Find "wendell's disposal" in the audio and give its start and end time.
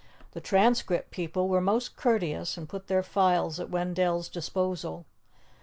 3.69-5.05